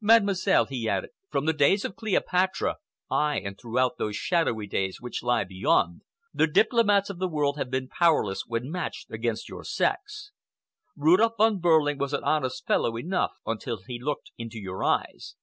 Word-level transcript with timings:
Mademoiselle," 0.00 0.64
he 0.64 0.88
added, 0.88 1.10
"from 1.30 1.44
the 1.44 1.52
days 1.52 1.84
of 1.84 1.94
Cleopatra—ay, 1.94 3.36
and 3.40 3.56
throughout 3.56 3.98
those 3.98 4.16
shadowy 4.16 4.66
days 4.66 5.00
which 5.00 5.22
lie 5.22 5.44
beyond—the 5.44 6.48
diplomats 6.48 7.08
of 7.08 7.20
the 7.20 7.28
world 7.28 7.56
have 7.56 7.70
been 7.70 7.86
powerless 7.86 8.42
when 8.48 8.68
matched 8.68 9.12
against 9.12 9.48
your 9.48 9.62
sex. 9.62 10.32
Rudolph 10.96 11.34
Von 11.38 11.60
Behrling 11.60 11.98
was 11.98 12.12
an 12.12 12.24
honest 12.24 12.66
fellow 12.66 12.96
enough 12.98 13.34
until 13.46 13.78
he 13.86 14.00
looked 14.02 14.32
into 14.36 14.58
your 14.58 14.82
eyes. 14.82 15.36